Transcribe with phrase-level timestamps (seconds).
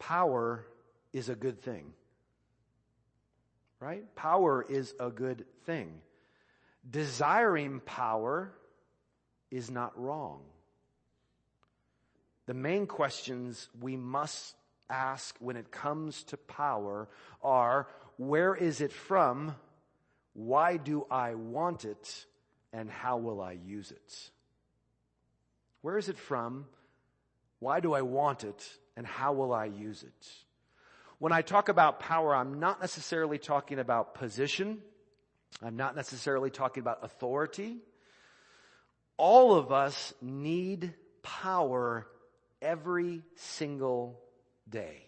[0.00, 0.66] power
[1.12, 1.92] is a good thing.
[3.78, 4.04] Right?
[4.16, 5.92] Power is a good thing.
[6.88, 8.52] Desiring power
[9.50, 10.40] is not wrong.
[12.46, 14.56] The main questions we must
[14.88, 17.08] ask when it comes to power
[17.42, 17.86] are,
[18.16, 19.54] where is it from?
[20.32, 22.26] Why do I want it?
[22.72, 24.30] And how will I use it?
[25.82, 26.66] Where is it from?
[27.58, 28.78] Why do I want it?
[28.96, 30.28] And how will I use it?
[31.18, 34.78] When I talk about power, I'm not necessarily talking about position.
[35.62, 37.76] I'm not necessarily talking about authority.
[39.16, 42.06] All of us need power
[42.62, 44.18] every single
[44.68, 45.04] day.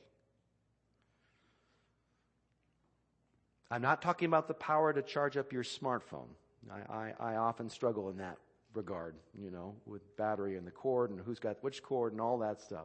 [3.70, 6.28] I'm not talking about the power to charge up your smartphone.
[6.70, 8.37] I, I, I, often struggle in that
[8.74, 12.38] regard, you know, with battery and the cord and who's got which cord and all
[12.38, 12.84] that stuff.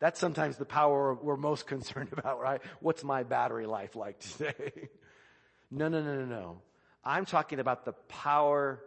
[0.00, 2.60] That's sometimes the power we're most concerned about, right?
[2.80, 4.88] What's my battery life like today?
[5.70, 6.62] no, no, no, no, no.
[7.04, 8.80] I'm talking about the power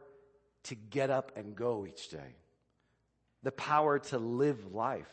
[0.64, 2.36] to get up and go each day.
[3.44, 5.08] The power to live life.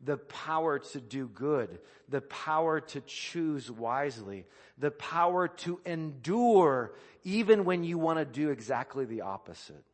[0.00, 1.80] The power to do good.
[2.08, 4.46] The power to choose wisely.
[4.78, 6.94] The power to endure
[7.24, 9.84] even when you want to do exactly the opposite.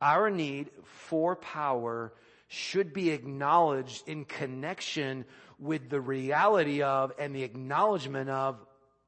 [0.00, 2.12] Our need for power
[2.48, 5.24] should be acknowledged in connection
[5.58, 8.58] with the reality of and the acknowledgement of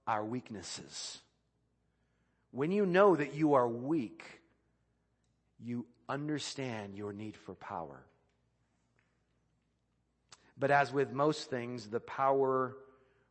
[0.07, 1.21] our weaknesses.
[2.51, 4.23] When you know that you are weak,
[5.59, 8.05] you understand your need for power.
[10.59, 12.77] But as with most things, the power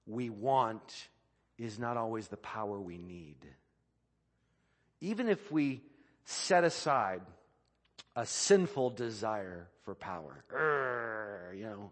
[0.08, 1.08] we want
[1.58, 3.38] is not always the power we need.
[5.00, 5.82] Even if we
[6.26, 7.22] set aside
[8.16, 11.92] a sinful desire for power, Urgh, you know,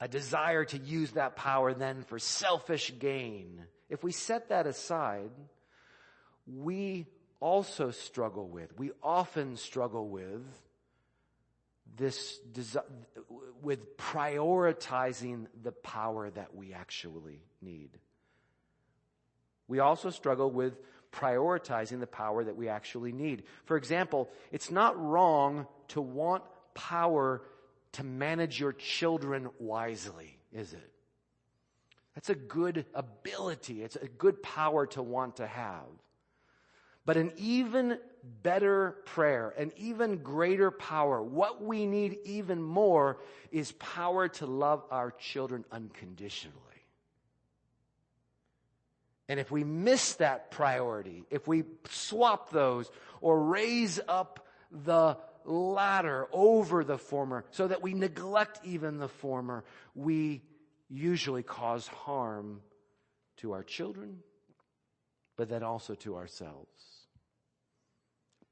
[0.00, 3.64] a desire to use that power then for selfish gain.
[3.88, 5.30] If we set that aside,
[6.46, 7.06] we
[7.40, 10.44] also struggle with, we often struggle with
[11.96, 12.38] this,
[13.62, 17.90] with prioritizing the power that we actually need.
[19.68, 20.74] We also struggle with
[21.16, 23.44] prioritizing the power that we actually need.
[23.64, 26.44] For example, it's not wrong to want
[26.74, 27.42] power
[27.92, 30.92] to manage your children wisely, is it?
[32.14, 33.82] That's a good ability.
[33.82, 35.84] It's a good power to want to have.
[37.04, 37.98] But an even
[38.42, 43.18] better prayer, an even greater power, what we need even more
[43.52, 46.56] is power to love our children unconditionally.
[49.28, 56.26] And if we miss that priority, if we swap those or raise up the latter
[56.32, 59.64] over the former so that we neglect even the former,
[59.94, 60.42] we
[60.88, 62.60] usually cause harm
[63.38, 64.18] to our children,
[65.36, 66.70] but then also to ourselves.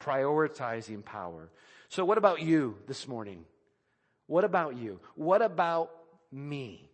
[0.00, 1.50] Prioritizing power.
[1.88, 3.44] So what about you this morning?
[4.26, 5.00] What about you?
[5.14, 5.90] What about
[6.32, 6.90] me?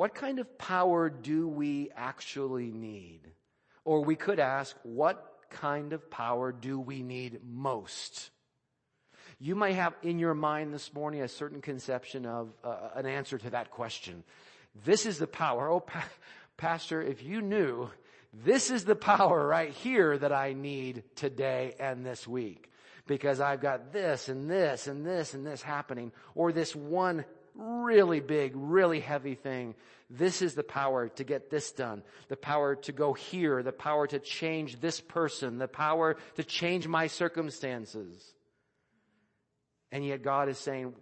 [0.00, 3.20] What kind of power do we actually need?
[3.84, 8.30] Or we could ask, what kind of power do we need most?
[9.38, 13.36] You might have in your mind this morning a certain conception of uh, an answer
[13.36, 14.24] to that question.
[14.86, 15.68] This is the power.
[15.68, 16.08] Oh, pa-
[16.56, 17.90] Pastor, if you knew,
[18.32, 22.70] this is the power right here that I need today and this week.
[23.06, 26.12] Because I've got this and this and this and this happening.
[26.34, 29.74] Or this one really big, really heavy thing.
[30.08, 32.02] This is the power to get this done.
[32.28, 33.62] The power to go here.
[33.62, 35.58] The power to change this person.
[35.58, 38.34] The power to change my circumstances.
[39.92, 40.94] And yet God is saying,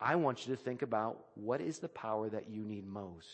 [0.00, 3.26] I want you to think about what is the power that you need most.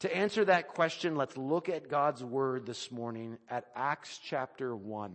[0.00, 5.12] To answer that question, let's look at God's word this morning at Acts chapter 1.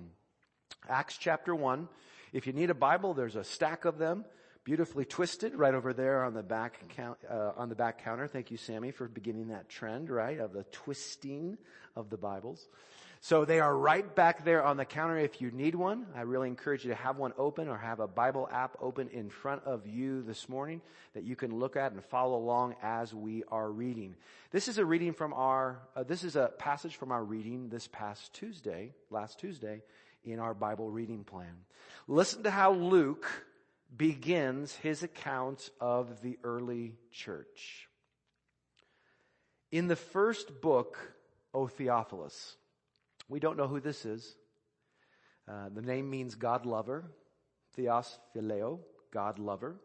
[0.89, 1.87] Acts chapter 1.
[2.33, 4.25] If you need a Bible, there's a stack of them,
[4.63, 8.27] beautifully twisted right over there on the back count, uh, on the back counter.
[8.27, 11.57] Thank you, Sammy, for beginning that trend, right, of the twisting
[11.95, 12.67] of the Bibles.
[13.19, 16.07] So they are right back there on the counter if you need one.
[16.13, 19.29] I really encourage you to have one open or have a Bible app open in
[19.29, 20.81] front of you this morning
[21.13, 24.15] that you can look at and follow along as we are reading.
[24.51, 27.87] This is a reading from our, uh, this is a passage from our reading this
[27.87, 29.81] past Tuesday, last Tuesday,
[30.25, 31.55] in our Bible reading plan.
[32.09, 33.25] Listen to how Luke
[33.95, 37.87] begins his account of the early church.
[39.71, 40.97] In the first book,
[41.53, 42.55] O Theophilus,
[43.29, 44.35] we don't know who this is.
[45.47, 47.05] Uh, the name means God lover.
[47.75, 48.79] Theos phileo,
[49.11, 49.79] God lover.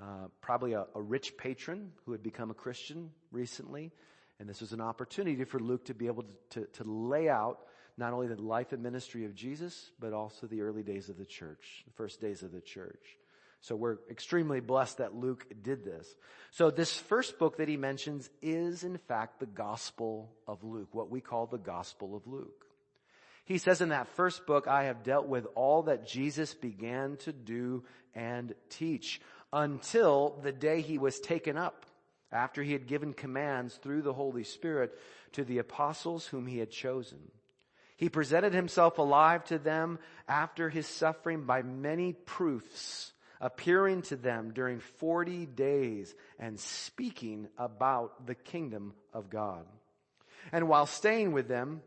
[0.00, 3.90] uh, probably a, a rich patron who had become a Christian recently.
[4.38, 7.58] And this was an opportunity for Luke to be able to, to, to lay out
[7.96, 11.26] not only the life and ministry of Jesus, but also the early days of the
[11.26, 13.17] church, the first days of the church.
[13.60, 16.14] So we're extremely blessed that Luke did this.
[16.50, 21.10] So this first book that he mentions is in fact the Gospel of Luke, what
[21.10, 22.66] we call the Gospel of Luke.
[23.44, 27.32] He says in that first book, I have dealt with all that Jesus began to
[27.32, 27.84] do
[28.14, 29.20] and teach
[29.52, 31.86] until the day he was taken up
[32.30, 34.92] after he had given commands through the Holy Spirit
[35.32, 37.18] to the apostles whom he had chosen.
[37.96, 44.52] He presented himself alive to them after his suffering by many proofs, appearing to them
[44.52, 49.64] during 40 days and speaking about the kingdom of God.
[50.52, 51.82] And while staying with them,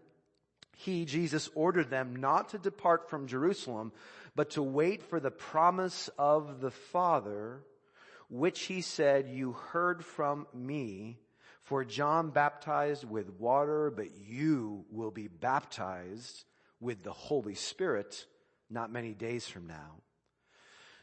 [0.77, 3.91] he, Jesus, ordered them not to depart from Jerusalem,
[4.35, 7.61] but to wait for the promise of the Father,
[8.29, 11.19] which he said, you heard from me,
[11.63, 16.43] for John baptized with water, but you will be baptized
[16.79, 18.25] with the Holy Spirit
[18.69, 20.01] not many days from now.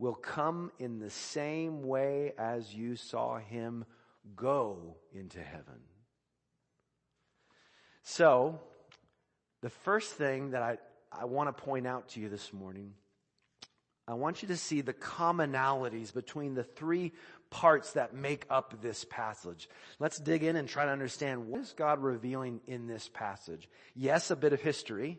[0.00, 3.84] will come in the same way as you saw him
[4.34, 5.78] go into heaven.
[8.02, 8.58] So,
[9.60, 10.78] the first thing that I,
[11.12, 12.94] I want to point out to you this morning,
[14.08, 17.12] I want you to see the commonalities between the three
[17.50, 19.68] parts that make up this passage.
[19.98, 23.68] Let's dig in and try to understand what is God revealing in this passage.
[23.94, 25.18] Yes, a bit of history,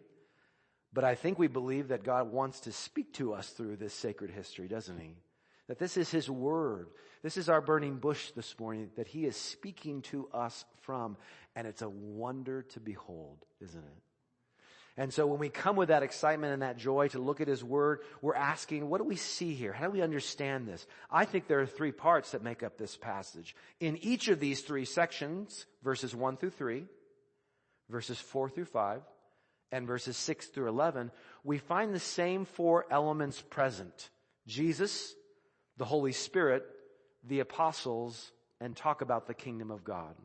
[0.94, 4.32] but I think we believe that God wants to speak to us through this sacred
[4.32, 5.16] history, doesn't he?
[5.68, 6.88] That this is his word.
[7.24, 11.18] This is our burning bush this morning that he is speaking to us from.
[11.56, 14.02] And it's a wonder to behold, isn't it?
[14.98, 17.64] And so when we come with that excitement and that joy to look at His
[17.64, 19.72] Word, we're asking, what do we see here?
[19.72, 20.86] How do we understand this?
[21.10, 23.56] I think there are three parts that make up this passage.
[23.80, 26.84] In each of these three sections, verses 1 through 3,
[27.90, 29.02] verses 4 through 5,
[29.72, 31.12] and verses 6 through 11,
[31.44, 34.10] we find the same four elements present.
[34.48, 35.16] Jesus,
[35.78, 36.64] the Holy Spirit,
[37.24, 40.16] the apostles, and talk about the kingdom of God.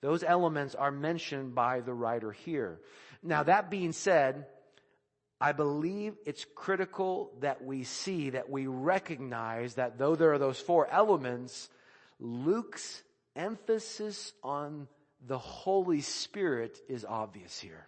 [0.00, 2.80] Those elements are mentioned by the writer here.
[3.22, 4.46] Now that being said,
[5.40, 10.60] I believe it's critical that we see, that we recognize that though there are those
[10.60, 11.68] four elements,
[12.18, 13.02] Luke's
[13.36, 14.88] emphasis on
[15.24, 17.86] the Holy Spirit is obvious here.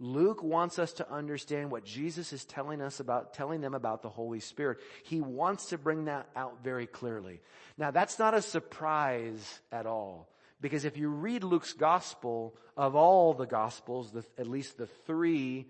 [0.00, 4.08] Luke wants us to understand what Jesus is telling us about, telling them about the
[4.08, 4.78] Holy Spirit.
[5.04, 7.40] He wants to bring that out very clearly.
[7.78, 10.28] Now that's not a surprise at all.
[10.60, 15.66] Because if you read Luke's gospel, of all the gospels, the, at least the three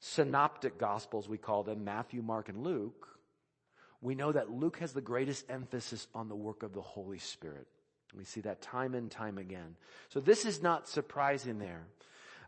[0.00, 3.08] synoptic gospels we call them, Matthew, Mark, and Luke,
[4.00, 7.66] we know that Luke has the greatest emphasis on the work of the Holy Spirit.
[8.16, 9.76] We see that time and time again.
[10.08, 11.86] So this is not surprising there.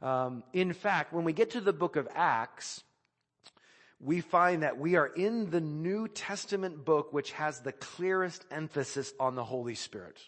[0.02, 2.82] Um, in fact, when we get to the book of Acts,
[4.00, 9.12] we find that we are in the New Testament book which has the clearest emphasis
[9.18, 10.20] on the Holy Spirit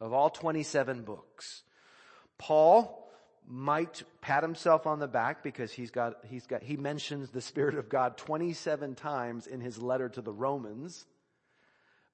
[0.00, 1.62] of all 27 books.
[2.36, 3.00] Paul
[3.46, 7.76] might pat himself on the back because he's got, he's got, he mentions the Spirit
[7.76, 11.06] of God 27 times in his letter to the Romans.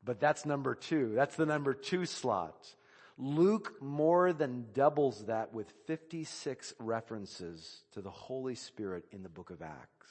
[0.04, 1.12] But that's number two.
[1.14, 2.74] That's the number two slot.
[3.20, 9.50] Luke more than doubles that with 56 references to the Holy Spirit in the book
[9.50, 10.10] of Acts.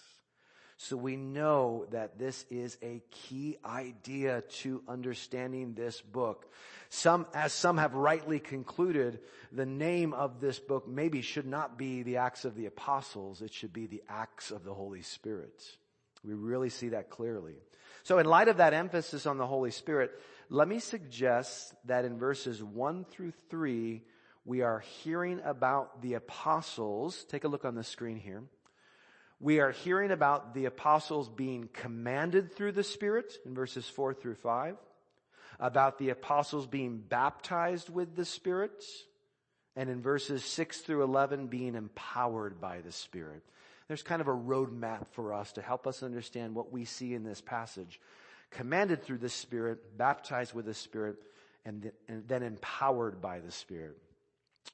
[0.77, 6.53] So we know that this is a key idea to understanding this book.
[6.89, 9.19] Some, as some have rightly concluded,
[9.51, 13.41] the name of this book maybe should not be the Acts of the Apostles.
[13.41, 15.63] It should be the Acts of the Holy Spirit.
[16.23, 17.55] We really see that clearly.
[18.03, 20.11] So in light of that emphasis on the Holy Spirit,
[20.49, 24.01] let me suggest that in verses 1 through 3,
[24.45, 27.23] we are hearing about the apostles.
[27.25, 28.43] Take a look on the screen here.
[29.39, 34.35] We are hearing about the apostles being commanded through the Spirit in verses 4 through
[34.35, 34.75] 5,
[35.59, 38.83] about the apostles being baptized with the Spirit,
[39.75, 43.43] and in verses 6 through 11 being empowered by the Spirit.
[43.87, 47.23] There's kind of a roadmap for us to help us understand what we see in
[47.23, 47.99] this passage.
[48.51, 51.17] Commanded through the Spirit, baptized with the Spirit,
[51.65, 53.97] and, then empowered by the Spirit.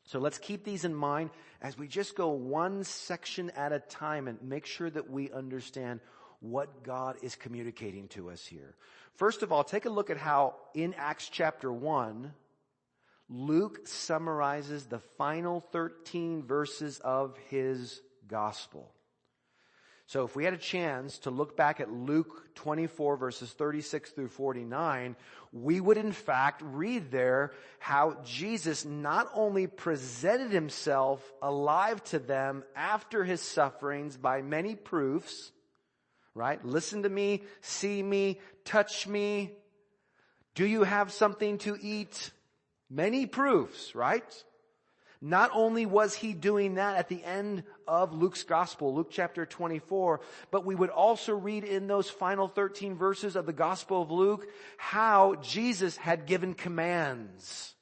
[0.05, 4.27] So let's keep these in mind as we just go one section at a time
[4.27, 5.99] and make sure that we understand
[6.41, 8.75] what God is communicating to us here.
[9.15, 12.33] First of all, take a look at how in Acts chapter 1,
[13.29, 18.91] Luke summarizes the final 13 verses of his gospel.
[20.07, 24.27] So if we had a chance to look back at Luke 24 verses 36 through
[24.29, 25.15] 49,
[25.51, 32.63] we would in fact read there how Jesus not only presented himself alive to them
[32.75, 35.51] after his sufferings by many proofs,
[36.35, 36.63] right?
[36.63, 39.53] Listen to me, see me, touch me.
[40.53, 42.31] Do you have something to eat?
[42.91, 44.43] Many proofs, right?
[45.19, 50.21] Not only was he doing that at the end of Luke's gospel, Luke chapter 24,
[50.51, 54.47] but we would also read in those final 13 verses of the gospel of Luke
[54.77, 57.73] how Jesus had given commands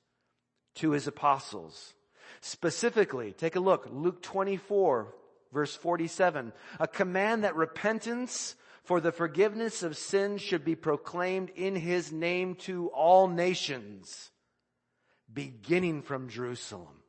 [0.75, 1.93] to his apostles.
[2.41, 5.13] Specifically, take a look, Luke 24
[5.53, 11.75] verse 47, a command that repentance for the forgiveness of sins should be proclaimed in
[11.75, 14.31] his name to all nations,
[15.31, 17.02] beginning from Jerusalem.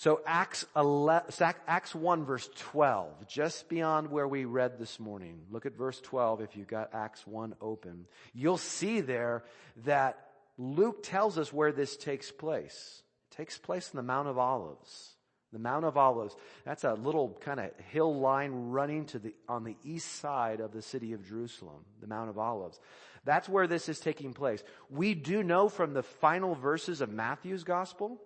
[0.00, 1.30] So Acts, 11,
[1.68, 5.42] Acts 1 verse 12, just beyond where we read this morning.
[5.50, 8.06] Look at verse 12 if you've got Acts 1 open.
[8.32, 9.44] You'll see there
[9.84, 10.16] that
[10.56, 13.02] Luke tells us where this takes place.
[13.30, 15.16] It takes place in the Mount of Olives.
[15.52, 16.34] The Mount of Olives.
[16.64, 20.72] That's a little kind of hill line running to the, on the east side of
[20.72, 22.80] the city of Jerusalem, the Mount of Olives.
[23.26, 24.64] That's where this is taking place.
[24.88, 28.18] We do know from the final verses of Matthew's gospel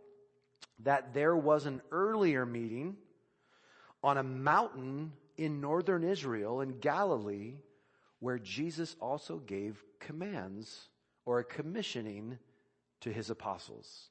[0.84, 2.96] that there was an earlier meeting
[4.02, 7.54] on a mountain in northern Israel in Galilee
[8.20, 10.88] where Jesus also gave commands
[11.26, 12.38] or a commissioning
[13.00, 14.08] to his apostles.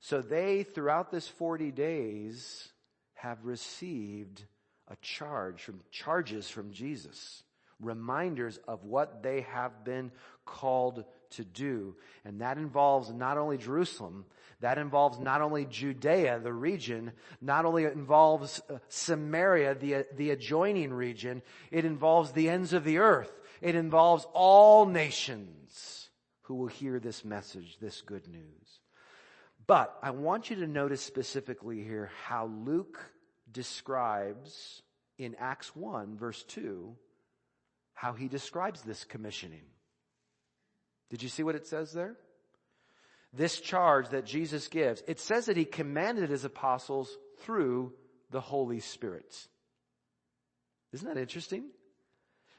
[0.00, 2.68] So they, throughout this 40 days,
[3.14, 4.42] have received
[4.88, 7.44] a charge from charges from Jesus,
[7.82, 10.10] reminders of what they have been
[10.44, 11.96] called to do.
[12.24, 14.24] And that involves not only Jerusalem,
[14.60, 20.92] that involves not only Judea, the region, not only involves uh, Samaria, the, the adjoining
[20.92, 23.32] region, it involves the ends of the earth.
[23.60, 26.08] It involves all nations
[26.42, 28.80] who will hear this message, this good news.
[29.66, 32.98] But I want you to notice specifically here how Luke
[33.50, 34.82] describes
[35.18, 36.96] in Acts 1 verse 2
[37.94, 39.64] how he describes this commissioning.
[41.10, 42.16] Did you see what it says there?
[43.32, 47.92] This charge that Jesus gives, it says that he commanded his apostles through
[48.30, 49.34] the Holy Spirit.
[50.92, 51.64] Isn't that interesting?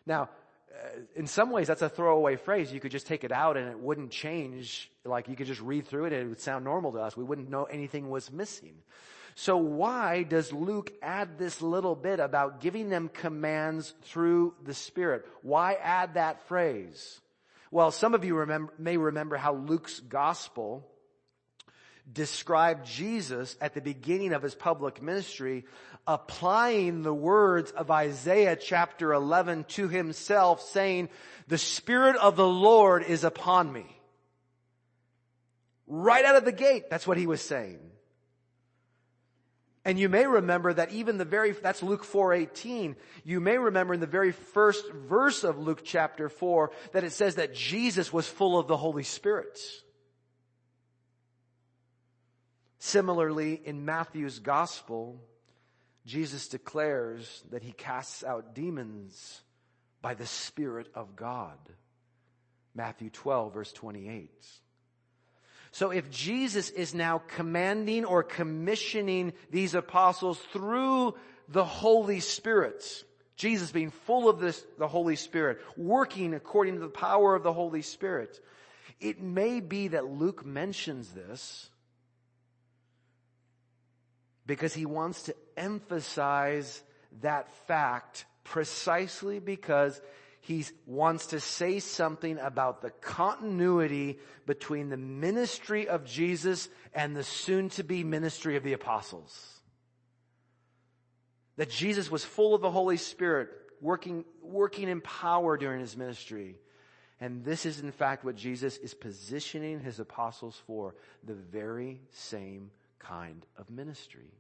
[0.05, 0.29] Now,
[0.73, 2.73] uh, in some ways that's a throwaway phrase.
[2.73, 4.91] You could just take it out and it wouldn't change.
[5.05, 7.15] Like you could just read through it and it would sound normal to us.
[7.15, 8.75] We wouldn't know anything was missing.
[9.35, 15.25] So why does Luke add this little bit about giving them commands through the Spirit?
[15.41, 17.19] Why add that phrase?
[17.71, 20.87] Well, some of you remember, may remember how Luke's gospel
[22.11, 25.65] described Jesus at the beginning of his public ministry,
[26.05, 31.09] applying the words of Isaiah chapter 11 to himself saying,
[31.47, 33.85] the Spirit of the Lord is upon me.
[35.87, 37.79] Right out of the gate, that's what he was saying.
[39.85, 42.95] And you may remember that even the very, that's Luke 4.18.
[43.25, 47.35] You may remember in the very first verse of Luke chapter 4 that it says
[47.35, 49.59] that Jesus was full of the Holy Spirit.
[52.79, 55.21] Similarly, in Matthew's gospel,
[56.05, 59.41] Jesus declares that he casts out demons
[60.01, 61.57] by the Spirit of God.
[62.75, 64.29] Matthew 12 verse 28.
[65.73, 71.15] So if Jesus is now commanding or commissioning these apostles through
[71.49, 73.03] the Holy Spirit,
[73.37, 77.51] Jesus being full of this, the Holy Spirit, working according to the power of the
[77.51, 78.39] Holy Spirit,
[79.01, 81.71] it may be that Luke mentions this
[84.45, 86.83] because he wants to emphasize
[87.21, 89.99] that fact precisely because
[90.45, 97.23] he wants to say something about the continuity between the ministry of Jesus and the
[97.23, 99.61] soon to be ministry of the apostles.
[101.55, 106.57] That Jesus was full of the Holy Spirit, working, working in power during his ministry.
[107.21, 112.69] And this is in fact what Jesus is positioning his apostles for, the very same
[112.99, 114.33] kind of ministry.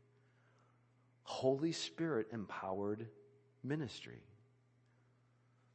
[1.23, 3.07] Holy Spirit empowered
[3.63, 4.21] ministry.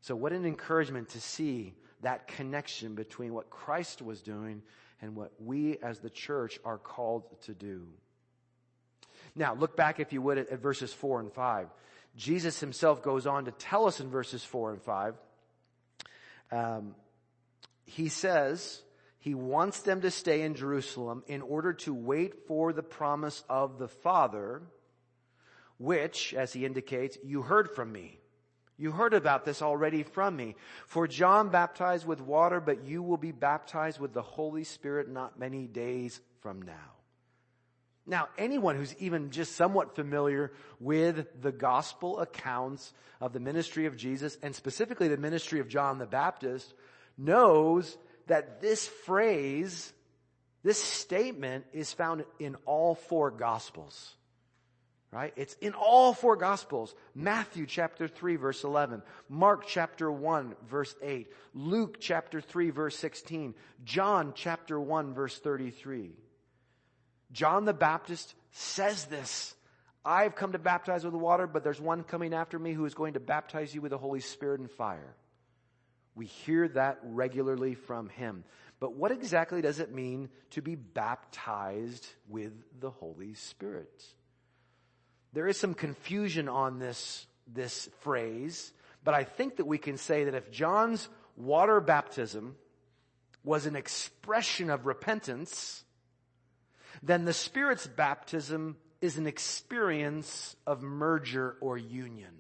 [0.01, 4.63] So what an encouragement to see that connection between what Christ was doing
[5.01, 7.87] and what we as the church are called to do.
[9.35, 11.69] Now, look back, if you would, at, at verses 4 and 5.
[12.17, 15.15] Jesus himself goes on to tell us in verses 4 and 5.
[16.51, 16.95] Um,
[17.85, 18.83] he says
[19.19, 23.79] he wants them to stay in Jerusalem in order to wait for the promise of
[23.79, 24.63] the Father,
[25.79, 28.19] which, as he indicates, you heard from me.
[28.79, 30.55] You heard about this already from me.
[30.87, 35.39] For John baptized with water, but you will be baptized with the Holy Spirit not
[35.39, 36.95] many days from now.
[38.07, 43.97] Now, anyone who's even just somewhat familiar with the gospel accounts of the ministry of
[43.99, 46.73] Jesus and specifically the ministry of John the Baptist
[47.19, 49.93] knows that this phrase,
[50.63, 54.15] this statement is found in all four gospels.
[55.11, 55.33] Right?
[55.37, 56.95] It's in all four gospels.
[57.15, 63.55] Matthew chapter 3 verse 11, Mark chapter 1 verse 8, Luke chapter 3 verse 16,
[63.85, 66.13] John chapter 1 verse 33.
[67.33, 69.55] John the Baptist says this.
[70.05, 73.15] I've come to baptize with water, but there's one coming after me who is going
[73.15, 75.15] to baptize you with the Holy Spirit and fire.
[76.15, 78.45] We hear that regularly from him.
[78.81, 84.05] But what exactly does it mean to be baptized with the Holy Spirit?
[85.33, 88.73] There is some confusion on this, this phrase,
[89.05, 92.57] but I think that we can say that if John's water baptism
[93.45, 95.85] was an expression of repentance,
[97.03, 102.35] then the Spirit's baptism is an experience of merger or union.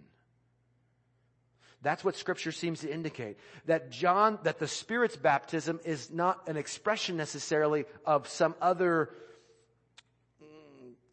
[1.80, 3.38] That's what scripture seems to indicate.
[3.66, 9.10] That John, that the Spirit's baptism is not an expression necessarily of some other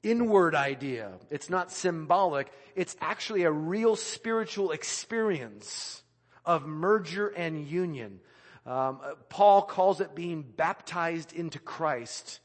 [0.06, 1.12] inward idea.
[1.30, 2.52] It's not symbolic.
[2.76, 6.04] It's actually a real spiritual experience
[6.46, 8.20] of merger and union.
[8.66, 12.40] Um, Paul calls it being baptized into Christ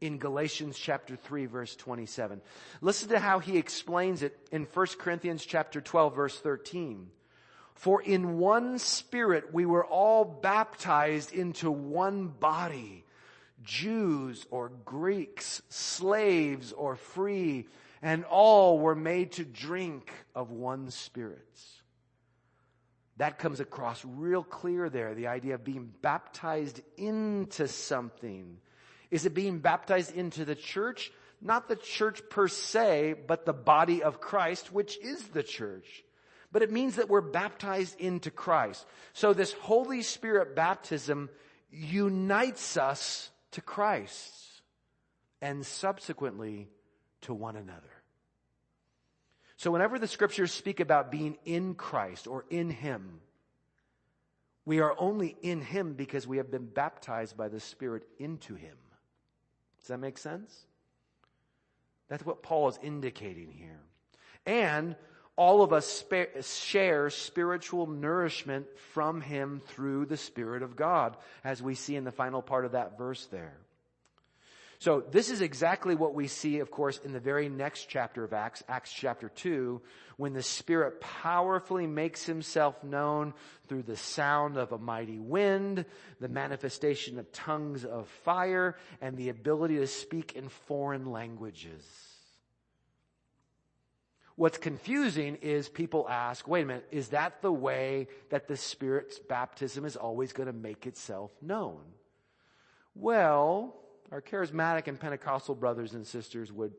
[0.00, 2.40] in Galatians chapter 3 verse 27.
[2.80, 7.08] Listen to how he explains it in 1 Corinthians chapter 12 verse 13.
[7.74, 13.04] For in one spirit we were all baptized into one body.
[13.66, 17.66] Jews or Greeks, slaves or free,
[18.00, 21.58] and all were made to drink of one spirit.
[23.18, 28.58] That comes across real clear there, the idea of being baptized into something.
[29.10, 31.10] Is it being baptized into the church?
[31.40, 36.04] Not the church per se, but the body of Christ, which is the church.
[36.52, 38.86] But it means that we're baptized into Christ.
[39.12, 41.28] So this Holy Spirit baptism
[41.70, 44.62] unites us to Christ
[45.40, 46.68] and subsequently
[47.22, 47.82] to one another.
[49.56, 53.20] So whenever the scriptures speak about being in Christ or in Him,
[54.64, 58.76] we are only in Him because we have been baptized by the Spirit into Him.
[59.78, 60.66] Does that make sense?
[62.08, 63.80] That's what Paul is indicating here.
[64.44, 64.96] And
[65.36, 66.04] all of us
[66.42, 72.12] share spiritual nourishment from Him through the Spirit of God, as we see in the
[72.12, 73.56] final part of that verse there.
[74.78, 78.34] So this is exactly what we see, of course, in the very next chapter of
[78.34, 79.80] Acts, Acts chapter 2,
[80.18, 83.32] when the Spirit powerfully makes himself known
[83.68, 85.86] through the sound of a mighty wind,
[86.20, 91.82] the manifestation of tongues of fire, and the ability to speak in foreign languages.
[94.36, 99.18] What's confusing is people ask, wait a minute, is that the way that the Spirit's
[99.18, 101.80] baptism is always going to make itself known?
[102.94, 103.74] Well,
[104.12, 106.74] our charismatic and Pentecostal brothers and sisters would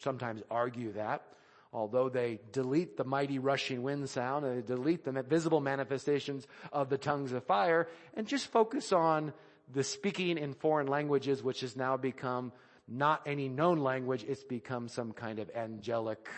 [0.00, 1.22] sometimes argue that,
[1.70, 6.88] although they delete the mighty rushing wind sound and they delete the visible manifestations of
[6.88, 9.34] the tongues of fire and just focus on
[9.70, 12.52] the speaking in foreign languages, which has now become
[12.88, 16.28] not any known language, it's become some kind of angelic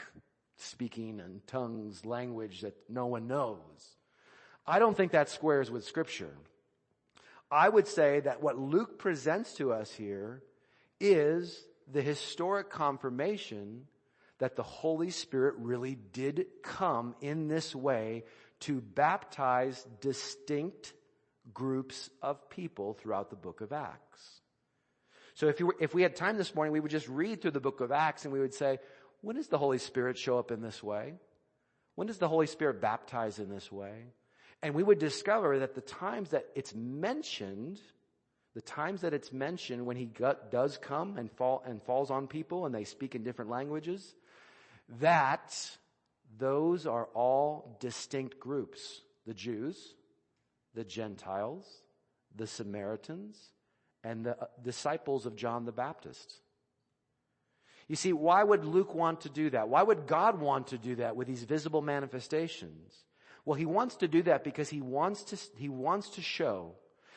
[0.57, 3.59] speaking and tongues language that no one knows.
[4.67, 6.35] I don't think that squares with scripture.
[7.51, 10.43] I would say that what Luke presents to us here
[11.01, 11.62] is
[11.93, 13.87] the historic confirmation
[14.38, 18.25] that the Holy Spirit really did come in this way
[18.61, 20.93] to baptize distinct
[21.53, 24.40] groups of people throughout the book of Acts.
[25.35, 27.61] So if, were, if we had time this morning, we would just read through the
[27.61, 28.79] book of Acts and we would say,
[29.25, 31.15] when does the Holy Spirit show up in this way?
[31.95, 34.07] When does the Holy Spirit baptize in this way?
[34.63, 37.81] And we would discover that the times that it's mentioned,
[38.55, 42.27] the times that it's mentioned when he got, does come and fall and falls on
[42.27, 44.15] people and they speak in different languages,
[45.01, 45.55] that
[46.39, 49.01] those are all distinct groups.
[49.27, 49.95] The Jews,
[50.75, 51.67] the Gentiles,
[52.35, 53.39] the Samaritans,
[54.03, 56.41] and the uh, disciples of John the Baptist.
[57.88, 59.68] You see, why would Luke want to do that?
[59.68, 63.05] Why would God want to do that with these visible manifestations?
[63.44, 66.77] Well, he wants to do that because he wants to, he wants to show,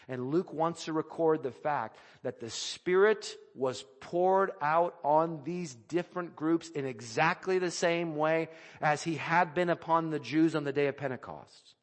[0.09, 5.73] and Luke wants to record the fact that the Spirit was poured out on these
[5.73, 8.49] different groups in exactly the same way
[8.81, 11.75] as he had been upon the Jews on the day of Pentecost.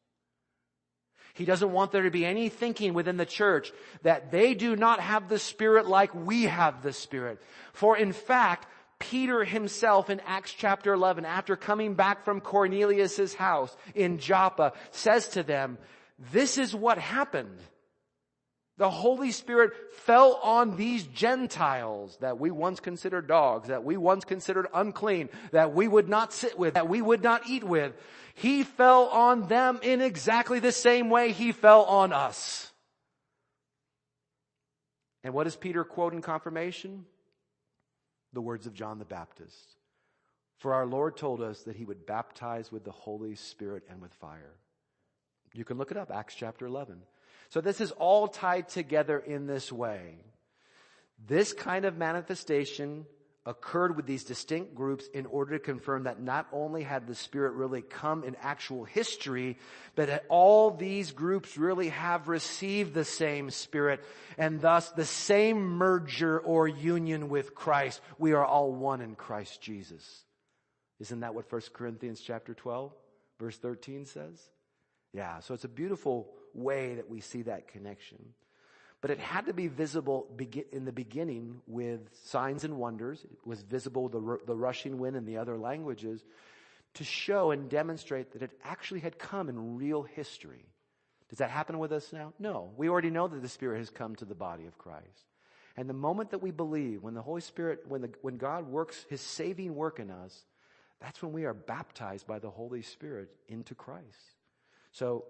[1.33, 5.01] He doesn't want there to be any thinking within the church that they do not
[5.01, 7.41] have the Spirit like we have the Spirit.
[7.73, 8.67] For in fact,
[8.99, 15.27] Peter himself in Acts chapter 11, after coming back from Cornelius' house in Joppa, says
[15.29, 15.77] to them,
[16.31, 17.59] this is what happened.
[18.77, 24.25] The Holy Spirit fell on these Gentiles that we once considered dogs, that we once
[24.25, 27.93] considered unclean, that we would not sit with, that we would not eat with.
[28.33, 32.71] He fell on them in exactly the same way he fell on us.
[35.23, 37.05] And what does Peter quote in confirmation?
[38.35, 39.75] The words of John the Baptist.
[40.57, 44.13] For our Lord told us that he would baptize with the Holy Spirit and with
[44.13, 44.53] fire.
[45.53, 47.01] You can look it up, Acts chapter 11.
[47.49, 50.17] So this is all tied together in this way.
[51.27, 53.05] This kind of manifestation
[53.45, 57.53] occurred with these distinct groups in order to confirm that not only had the Spirit
[57.53, 59.57] really come in actual history,
[59.95, 64.03] but that all these groups really have received the same Spirit
[64.37, 68.01] and thus the same merger or union with Christ.
[68.17, 70.23] We are all one in Christ Jesus.
[70.99, 72.91] Isn't that what 1 Corinthians chapter 12
[73.39, 74.41] verse 13 says?
[75.13, 78.33] Yeah, so it's a beautiful way that we see that connection.
[79.05, 80.25] But it had to be visible
[80.71, 83.23] in the beginning with signs and wonders.
[83.23, 86.25] It was visible, the, the rushing wind in the other languages,
[86.95, 90.65] to show and demonstrate that it actually had come in real history.
[91.29, 92.33] Does that happen with us now?
[92.39, 92.71] No.
[92.77, 95.29] We already know that the Spirit has come to the body of Christ.
[95.77, 99.05] And the moment that we believe, when the Holy Spirit, when, the, when God works
[99.07, 100.35] His saving work in us,
[100.99, 104.33] that's when we are baptized by the Holy Spirit into Christ.
[104.91, 105.25] So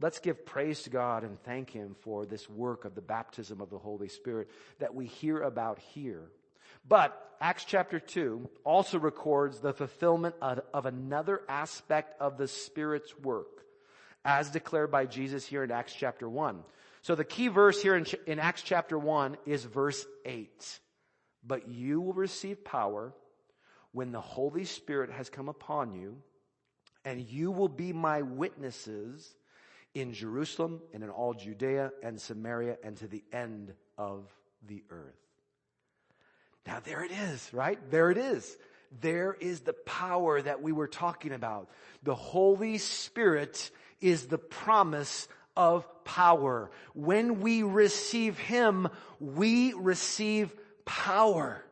[0.00, 3.70] Let's give praise to God and thank Him for this work of the baptism of
[3.70, 6.30] the Holy Spirit that we hear about here.
[6.86, 13.16] But Acts chapter 2 also records the fulfillment of, of another aspect of the Spirit's
[13.18, 13.64] work
[14.24, 16.60] as declared by Jesus here in Acts chapter 1.
[17.02, 20.80] So the key verse here in, in Acts chapter 1 is verse 8.
[21.46, 23.12] But you will receive power
[23.92, 26.16] when the Holy Spirit has come upon you,
[27.04, 29.34] and you will be my witnesses
[29.94, 34.26] in Jerusalem and in all Judea and Samaria and to the end of
[34.66, 35.14] the earth.
[36.66, 37.78] Now there it is, right?
[37.90, 38.56] There it is.
[39.00, 41.68] There is the power that we were talking about.
[42.02, 46.70] The Holy Spirit is the promise of power.
[46.94, 48.88] When we receive Him,
[49.20, 50.54] we receive
[50.84, 51.64] power.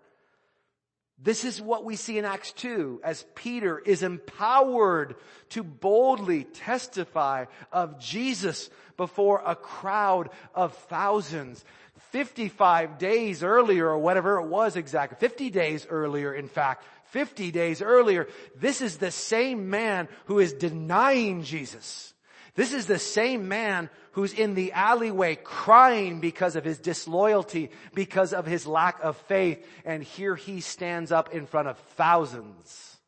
[1.23, 5.15] This is what we see in Acts 2 as Peter is empowered
[5.51, 11.65] to boldly testify of Jesus before a crowd of thousands.
[12.11, 17.81] 55 days earlier or whatever it was exactly, 50 days earlier in fact, 50 days
[17.81, 22.12] earlier, this is the same man who is denying Jesus.
[22.55, 28.35] This is the same man who's in the alleyway crying because of his disloyalty, because
[28.35, 29.67] of his lack of faith.
[29.85, 32.99] And here he stands up in front of thousands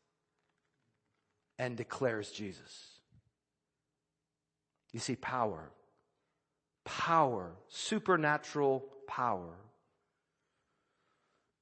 [1.59, 2.99] and declares Jesus.
[4.93, 5.69] You see, power.
[6.83, 7.51] Power.
[7.67, 9.53] Supernatural power.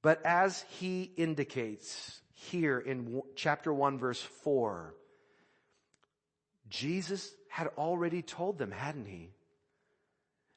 [0.02, 4.94] But as he indicates here in chapter 1 verse 4,
[6.68, 9.30] Jesus had already told them, hadn't he?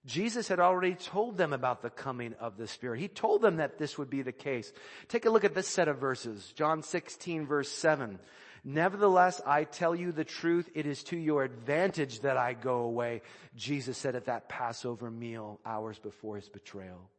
[0.07, 2.99] Jesus had already told them about the coming of the Spirit.
[2.99, 4.73] He told them that this would be the case.
[5.07, 6.51] Take a look at this set of verses.
[6.55, 8.17] John 16 verse 7.
[8.63, 10.71] Nevertheless, I tell you the truth.
[10.73, 13.21] It is to your advantage that I go away.
[13.55, 17.11] Jesus said at that Passover meal hours before his betrayal.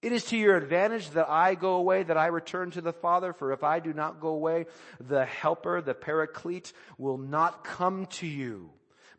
[0.00, 3.32] It is to your advantage that I go away, that I return to the Father,
[3.32, 4.66] for if I do not go away,
[5.00, 8.70] the helper, the paraclete, will not come to you.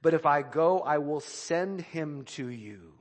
[0.01, 2.93] But if I go, I will send him to you.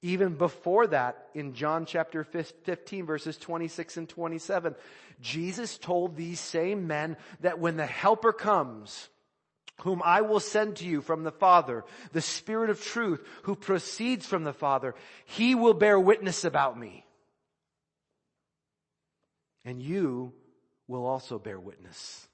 [0.00, 4.74] Even before that, in John chapter 15 verses 26 and 27,
[5.20, 9.08] Jesus told these same men that when the helper comes,
[9.82, 14.26] whom I will send to you from the Father, the Spirit of truth who proceeds
[14.26, 17.04] from the Father, he will bear witness about me.
[19.64, 20.32] And you
[20.86, 22.26] will also bear witness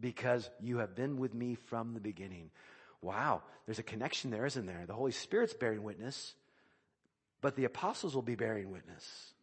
[0.00, 2.50] because you have been with me from the beginning.
[3.02, 4.84] Wow, there's a connection there, isn't there?
[4.86, 6.34] The Holy Spirit's bearing witness,
[7.40, 9.33] but the apostles will be bearing witness.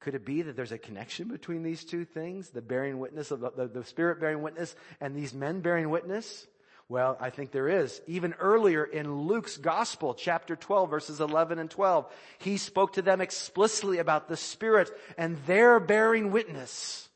[0.00, 2.50] Could it be that there's a connection between these two things?
[2.50, 6.46] The bearing witness of the, the, the, Spirit bearing witness and these men bearing witness?
[6.88, 8.00] Well, I think there is.
[8.06, 13.20] Even earlier in Luke's gospel, chapter 12, verses 11 and 12, he spoke to them
[13.20, 17.07] explicitly about the Spirit and their bearing witness.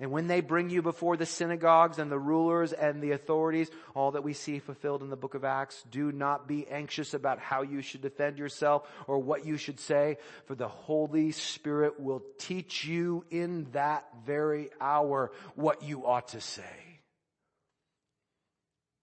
[0.00, 4.12] And when they bring you before the synagogues and the rulers and the authorities, all
[4.12, 7.62] that we see fulfilled in the book of Acts, do not be anxious about how
[7.62, 12.84] you should defend yourself or what you should say, for the Holy Spirit will teach
[12.84, 16.62] you in that very hour what you ought to say.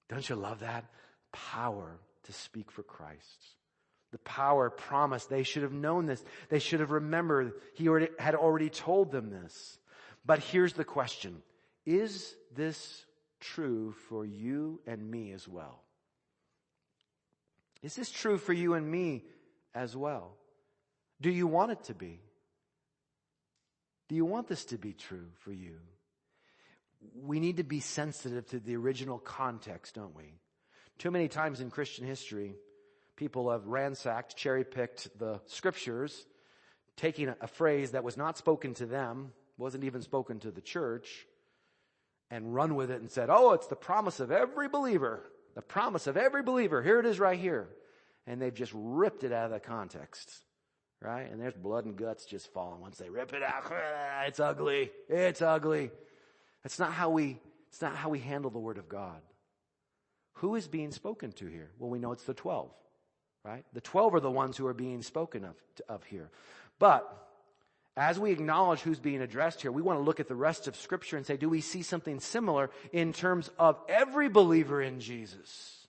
[0.08, 0.86] Don't you love that?
[1.34, 3.44] Power to speak for Christ.
[4.14, 5.30] The power promised.
[5.30, 6.24] They should have known this.
[6.48, 7.52] They should have remembered.
[7.74, 9.78] He had already told them this.
[10.26, 11.42] But here's the question.
[11.86, 13.06] Is this
[13.40, 15.82] true for you and me as well?
[17.84, 19.24] Is this true for you and me
[19.76, 20.36] as well?
[21.22, 22.20] Do you want it to be?
[24.10, 25.78] Do you want this to be true for you?
[27.16, 30.34] We need to be sensitive to the original context, don't we?
[30.98, 32.56] Too many times in Christian history,
[33.16, 36.26] people have ransacked, cherry picked the scriptures,
[36.98, 41.26] taking a phrase that was not spoken to them wasn't even spoken to the church,
[42.32, 45.22] and run with it and said, oh, it's the promise of every believer.
[45.56, 46.82] The promise of every believer.
[46.82, 47.70] Here it is right here.
[48.28, 50.32] And they've just ripped it out of the context.
[51.02, 51.32] Right?
[51.32, 53.72] And there's blood and guts just falling once they rip it out.
[54.28, 54.92] It's ugly.
[55.08, 55.92] It's ugly.
[56.64, 57.38] That's not how we,
[57.70, 59.22] it's not how we handle the word of God.
[60.40, 61.70] Who is being spoken to here?
[61.78, 62.72] Well, we know it's the 12,
[63.44, 63.64] right?
[63.74, 65.56] The 12 are the ones who are being spoken of,
[65.88, 66.32] of here.
[66.80, 67.25] But
[67.98, 70.76] as we acknowledge who's being addressed here, we want to look at the rest of
[70.76, 75.88] scripture and say, do we see something similar in terms of every believer in Jesus?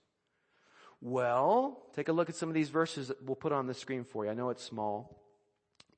[1.00, 4.04] Well, take a look at some of these verses that we'll put on the screen
[4.04, 4.30] for you.
[4.30, 5.20] I know it's small,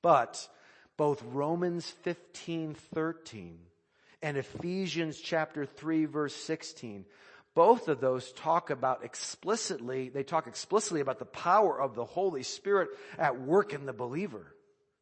[0.01, 0.49] but
[0.97, 3.59] both Romans 15, 13
[4.23, 7.05] and Ephesians chapter 3 verse 16,
[7.55, 12.43] both of those talk about explicitly, they talk explicitly about the power of the Holy
[12.43, 14.55] Spirit at work in the believer.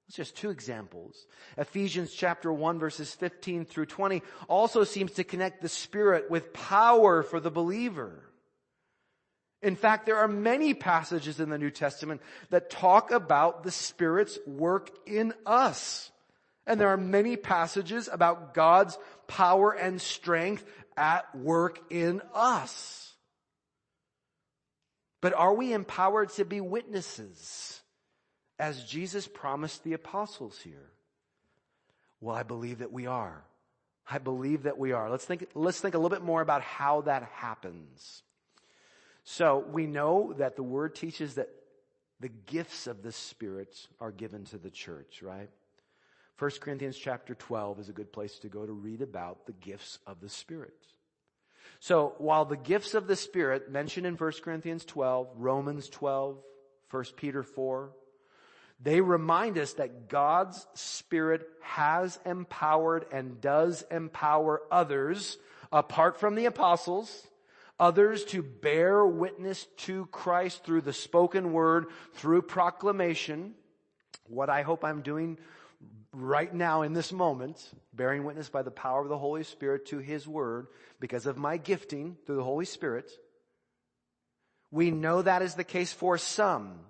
[0.08, 1.26] It's just two examples.
[1.56, 7.22] Ephesians chapter 1 verses 15 through 20 also seems to connect the Spirit with power
[7.22, 8.22] for the believer.
[9.62, 14.38] In fact, there are many passages in the New Testament that talk about the Spirit's
[14.46, 16.12] work in us.
[16.68, 20.64] And there are many passages about God's power and strength
[20.96, 23.14] at work in us.
[25.20, 27.80] But are we empowered to be witnesses?
[28.58, 30.90] As Jesus promised the apostles here?
[32.20, 33.44] Well, I believe that we are.
[34.08, 35.10] I believe that we are.
[35.10, 38.22] Let's think, let's think a little bit more about how that happens.
[39.24, 41.50] So we know that the word teaches that
[42.20, 45.50] the gifts of the Spirit are given to the church, right?
[46.38, 49.98] 1 Corinthians chapter 12 is a good place to go to read about the gifts
[50.06, 50.76] of the Spirit.
[51.80, 56.38] So while the gifts of the Spirit mentioned in 1 Corinthians 12, Romans 12,
[56.90, 57.90] 1 Peter 4,
[58.80, 65.38] they remind us that God's Spirit has empowered and does empower others
[65.72, 67.26] apart from the apostles,
[67.80, 73.54] others to bear witness to Christ through the spoken word, through proclamation.
[74.28, 75.38] What I hope I'm doing
[76.12, 79.98] right now in this moment, bearing witness by the power of the Holy Spirit to
[79.98, 80.66] His word
[81.00, 83.10] because of my gifting through the Holy Spirit.
[84.70, 86.80] We know that is the case for some.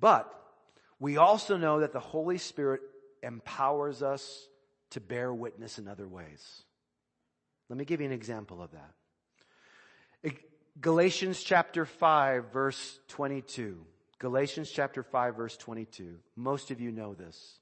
[0.00, 0.32] But
[1.00, 2.80] we also know that the Holy Spirit
[3.22, 4.48] empowers us
[4.90, 6.62] to bear witness in other ways.
[7.68, 8.94] Let me give you an example of that.
[10.80, 13.78] Galatians chapter 5 verse 22.
[14.20, 16.18] Galatians chapter 5 verse 22.
[16.36, 17.58] Most of you know this.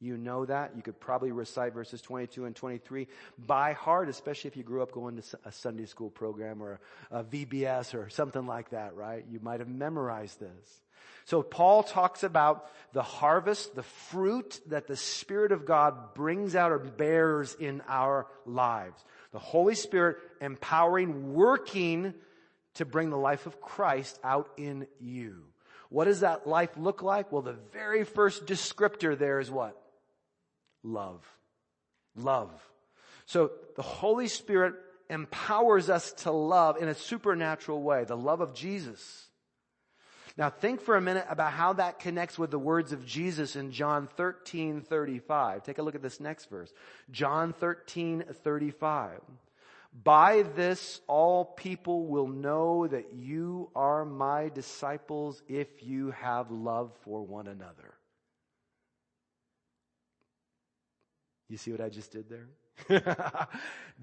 [0.00, 0.72] You know that.
[0.76, 3.06] You could probably recite verses 22 and 23
[3.38, 7.22] by heart, especially if you grew up going to a Sunday school program or a
[7.22, 9.24] VBS or something like that, right?
[9.30, 10.82] You might have memorized this.
[11.24, 16.72] So Paul talks about the harvest, the fruit that the Spirit of God brings out
[16.72, 19.02] or bears in our lives.
[19.32, 22.14] The Holy Spirit empowering, working
[22.74, 25.44] to bring the life of Christ out in you.
[25.88, 27.32] What does that life look like?
[27.32, 29.80] Well, the very first descriptor there is what?
[30.82, 31.22] Love.
[32.16, 32.50] Love.
[33.26, 34.74] So the Holy Spirit
[35.08, 39.28] empowers us to love in a supernatural way, the love of Jesus.
[40.36, 43.70] Now think for a minute about how that connects with the words of Jesus in
[43.70, 45.62] John 13, 35.
[45.62, 46.72] Take a look at this next verse.
[47.10, 49.20] John 13, 35.
[50.04, 56.92] By this all people will know that you are my disciples if you have love
[57.02, 57.94] for one another.
[61.50, 62.48] You see what I just did there?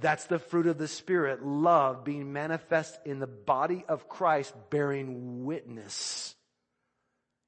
[0.01, 5.45] That's the fruit of the Spirit, love being manifest in the body of Christ, bearing
[5.45, 6.35] witness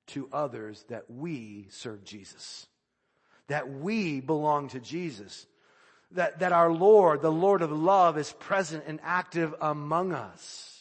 [0.07, 2.67] to others that we serve Jesus.
[3.47, 5.45] That we belong to Jesus.
[6.11, 10.80] That, that our Lord, the Lord of love, is present and active among us.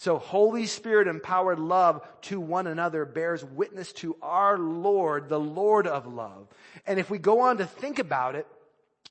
[0.00, 5.86] So Holy Spirit empowered love to one another bears witness to our Lord, the Lord
[5.86, 6.48] of love.
[6.86, 8.46] And if we go on to think about it,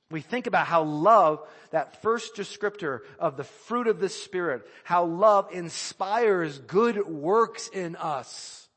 [0.10, 5.06] we think about how love, that first descriptor of the fruit of the Spirit, how
[5.06, 8.68] love inspires good works in us.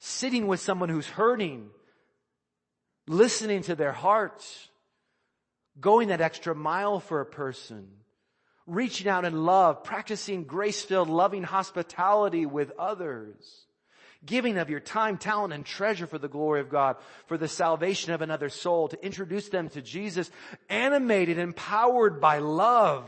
[0.00, 1.70] Sitting with someone who's hurting,
[3.06, 4.70] listening to their hearts,
[5.80, 7.86] going that extra mile for a person,
[8.66, 13.66] reaching out in love, practicing grace-filled loving hospitality with others,
[14.24, 16.96] giving of your time, talent, and treasure for the glory of God,
[17.26, 20.30] for the salvation of another soul, to introduce them to Jesus,
[20.68, 23.04] animated, empowered by love.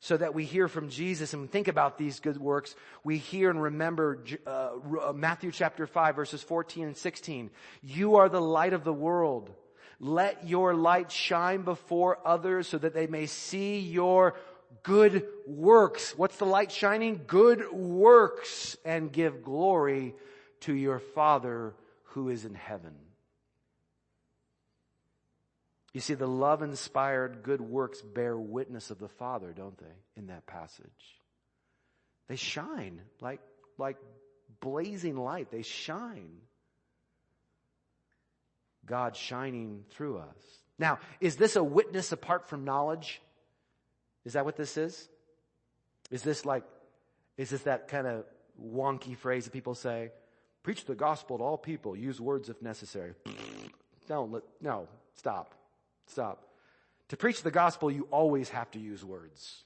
[0.00, 2.76] So that we hear from Jesus and think about these good works.
[3.02, 7.50] We hear and remember uh, Matthew chapter 5 verses 14 and 16.
[7.82, 9.50] You are the light of the world.
[9.98, 14.34] Let your light shine before others so that they may see your
[14.82, 16.14] good works.
[16.16, 17.22] What's the light shining?
[17.26, 20.14] Good works and give glory
[20.60, 21.74] to your Father
[22.10, 22.94] who is in heaven.
[25.92, 30.26] You see, the love inspired good works bear witness of the Father, don't they, in
[30.26, 30.84] that passage?
[32.28, 33.40] They shine like,
[33.78, 33.96] like
[34.60, 35.50] blazing light.
[35.50, 36.36] They shine.
[38.86, 40.60] God shining through us.
[40.78, 43.20] Now, is this a witness apart from knowledge?
[44.24, 45.08] Is that what this is?
[46.10, 46.64] Is this like,
[47.36, 48.24] is this that kind of
[48.62, 50.10] wonky phrase that people say?
[50.62, 51.96] Preach the gospel to all people.
[51.96, 53.14] Use words if necessary.
[54.08, 55.54] Don't let, no, stop.
[56.06, 56.42] Stop.
[57.08, 59.64] To preach the gospel, you always have to use words.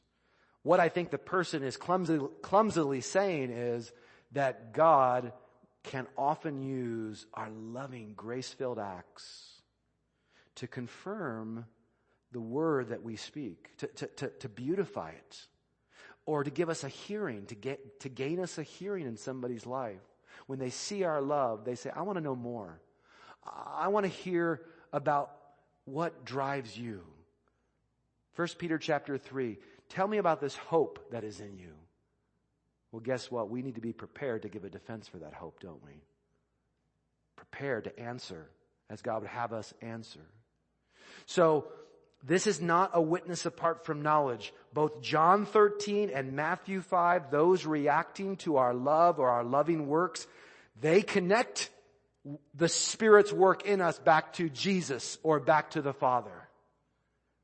[0.63, 3.93] What I think the person is clumsily, clumsily saying is
[4.33, 5.33] that God
[5.83, 9.63] can often use our loving, grace-filled acts
[10.57, 11.65] to confirm
[12.33, 15.47] the word that we speak, to, to, to, to, beautify it,
[16.27, 19.67] or to give us a hearing, to get, to gain us a hearing in somebody's
[19.67, 20.03] life.
[20.47, 22.81] When they see our love, they say, I want to know more.
[23.45, 24.61] I want to hear
[24.93, 25.33] about
[25.87, 27.03] what drives you.
[28.35, 31.73] First Peter chapter three, tell me about this hope that is in you.
[32.93, 33.51] Well, guess what?
[33.51, 36.03] We need to be prepared to give a defense for that hope, don't we?
[37.37, 38.49] Prepared to answer
[38.89, 40.27] as God would have us answer.
[41.27, 41.67] So,
[42.23, 44.53] this is not a witness apart from knowledge.
[44.75, 50.27] Both John 13 and Matthew 5, those reacting to our love or our loving works,
[50.79, 51.71] they connect
[52.55, 56.49] the Spirit's work in us back to Jesus or back to the Father.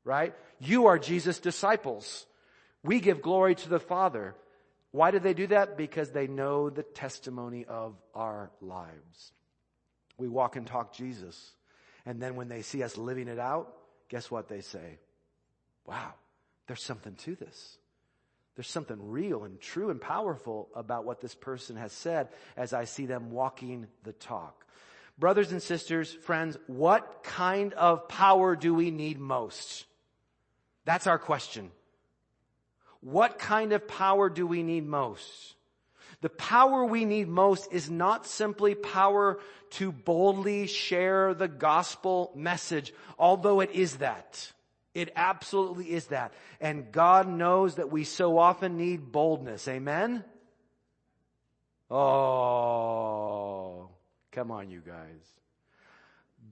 [0.03, 0.35] Right?
[0.59, 2.27] You are Jesus' disciples.
[2.83, 4.35] We give glory to the Father.
[4.97, 5.77] Why do they do that?
[5.77, 9.31] Because they know the testimony of our lives.
[10.17, 11.51] We walk and talk Jesus.
[12.03, 13.71] And then when they see us living it out,
[14.09, 14.97] guess what they say?
[15.85, 16.15] Wow,
[16.65, 17.77] there's something to this.
[18.55, 22.85] There's something real and true and powerful about what this person has said as I
[22.85, 24.65] see them walking the talk.
[25.19, 29.85] Brothers and sisters, friends, what kind of power do we need most?
[30.85, 31.69] That's our question.
[33.07, 35.55] What kind of power do we need most?
[36.19, 39.39] The power we need most is not simply power
[39.71, 44.51] to boldly share the gospel message, although it is that.
[44.93, 46.33] It absolutely is that.
[46.59, 49.69] And God knows that we so often need boldness.
[49.69, 50.25] Amen?
[51.89, 53.87] Oh.
[54.33, 55.23] Come on, you guys.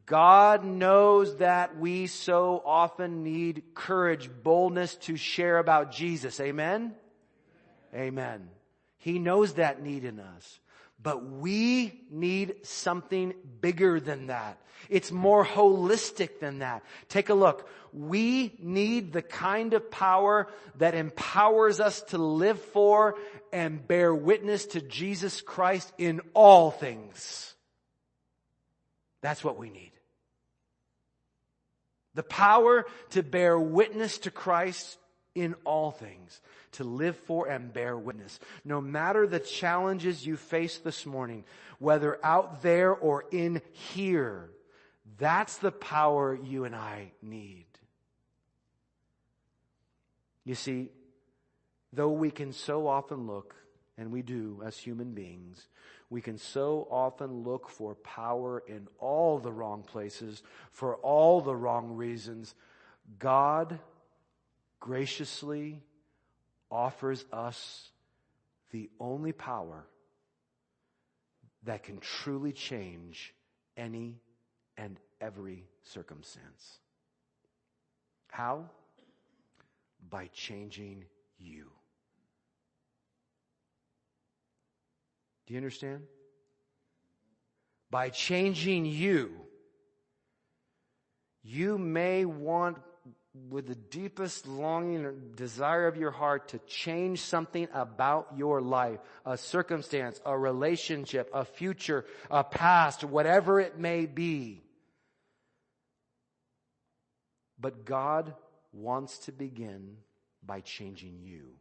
[0.06, 6.39] God knows that we so often need courage, boldness to share about Jesus.
[6.39, 6.93] Amen?
[7.93, 8.49] Amen.
[8.97, 10.60] He knows that need in us.
[11.01, 14.60] But we need something bigger than that.
[14.89, 16.84] It's more holistic than that.
[17.10, 17.68] Take a look.
[17.93, 20.47] We need the kind of power
[20.78, 23.16] that empowers us to live for
[23.53, 27.53] and bear witness to Jesus Christ in all things.
[29.22, 29.91] That's what we need.
[32.16, 34.97] The power to bear witness to Christ
[35.36, 36.41] in all things,
[36.74, 38.39] to live for and bear witness.
[38.63, 41.43] No matter the challenges you face this morning,
[41.78, 44.49] whether out there or in here,
[45.18, 47.66] that's the power you and I need.
[50.45, 50.89] You see,
[51.91, 53.55] though we can so often look,
[53.97, 55.68] and we do as human beings,
[56.10, 61.56] we can so often look for power in all the wrong places for all the
[61.56, 62.53] wrong reasons.
[63.18, 63.80] God
[64.80, 65.82] graciously
[66.70, 67.89] offers us
[68.72, 69.86] the only power
[71.64, 73.34] that can truly change
[73.76, 74.20] any
[74.78, 76.80] and every circumstance.
[78.30, 78.70] How?
[80.10, 81.06] By changing
[81.39, 81.74] you.
[85.46, 86.02] Do you understand?
[87.91, 89.32] By changing you,
[91.43, 92.78] you may want
[93.50, 99.00] with the deepest longing or desire of your heart to change something about your life,
[99.26, 104.64] a circumstance, a relationship, a future, a past, whatever it may be.
[107.60, 108.34] But God
[108.72, 109.98] wants to begin
[110.43, 111.52] by changing you.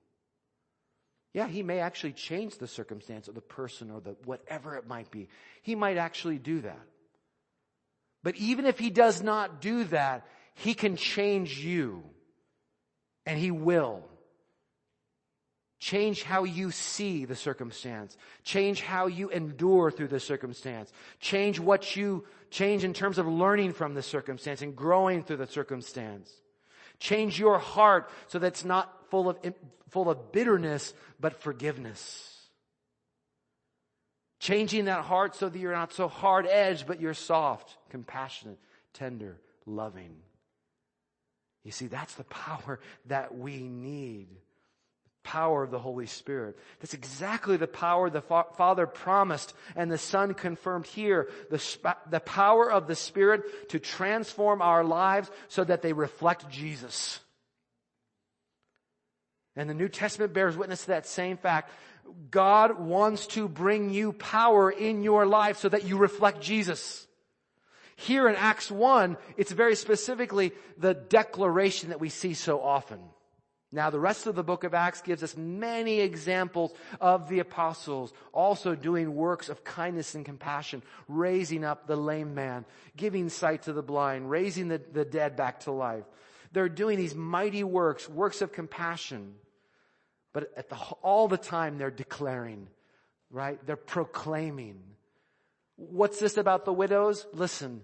[1.34, 5.10] Yeah, he may actually change the circumstance of the person or the whatever it might
[5.10, 5.28] be.
[5.62, 6.80] He might actually do that.
[8.22, 12.04] But even if he does not do that, he can change you.
[13.26, 14.04] And he will.
[15.80, 18.16] Change how you see the circumstance.
[18.44, 20.92] Change how you endure through the circumstance.
[21.20, 25.46] Change what you change in terms of learning from the circumstance and growing through the
[25.46, 26.32] circumstance.
[27.00, 29.38] Change your heart so that it's not full of,
[29.90, 32.36] full of bitterness, but forgiveness.
[34.40, 38.58] Changing that heart so that you're not so hard edged, but you're soft, compassionate,
[38.92, 40.16] tender, loving.
[41.62, 44.26] You see, that's the power that we need.
[45.22, 46.58] Power of the Holy Spirit.
[46.80, 51.30] That's exactly the power the fa- Father promised and the Son confirmed here.
[51.50, 56.50] The, sp- the power of the Spirit to transform our lives so that they reflect
[56.50, 57.20] Jesus.
[59.56, 61.70] And the New Testament bears witness to that same fact.
[62.30, 67.06] God wants to bring you power in your life so that you reflect Jesus.
[67.96, 72.98] Here in Acts 1, it's very specifically the declaration that we see so often.
[73.70, 78.12] Now the rest of the book of Acts gives us many examples of the apostles
[78.32, 82.64] also doing works of kindness and compassion, raising up the lame man,
[82.96, 86.04] giving sight to the blind, raising the, the dead back to life.
[86.52, 89.34] They're doing these mighty works, works of compassion.
[90.34, 92.68] But at the, all the time they're declaring,
[93.30, 93.58] right?
[93.66, 94.82] They're proclaiming
[95.76, 97.26] What's this about the widows?
[97.32, 97.82] Listen,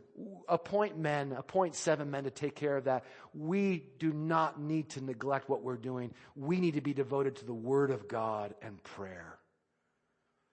[0.49, 3.05] appoint men, appoint seven men to take care of that.
[3.35, 6.15] We do not need to neglect what we're doing.
[6.37, 9.37] We need to be devoted to the Word of God and prayer.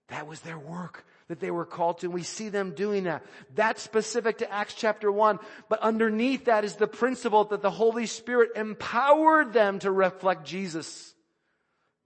[0.07, 2.07] That was their work that they were called to.
[2.07, 3.23] And we see them doing that.
[3.53, 5.37] That's specific to Acts chapter 1.
[5.69, 11.13] But underneath that is the principle that the Holy Spirit empowered them to reflect Jesus.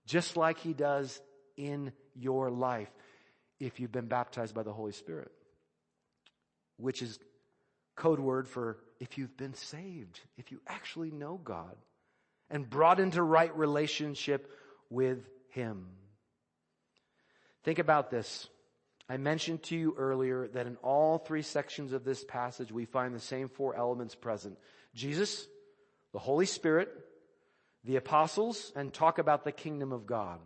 [0.05, 1.21] Just like He does
[1.57, 2.91] in your life
[3.59, 5.31] if you've been baptized by the Holy Spirit,
[6.77, 7.19] which is
[7.95, 11.75] code word for if you've been saved, if you actually know God
[12.49, 14.51] and brought into right relationship
[14.89, 15.87] with Him.
[17.63, 18.47] Think about this.
[19.07, 23.13] I mentioned to you earlier that in all three sections of this passage, we find
[23.13, 24.57] the same four elements present.
[24.95, 25.47] Jesus,
[26.13, 26.89] the Holy Spirit,
[27.83, 30.39] the apostles, and talk about the kingdom of God.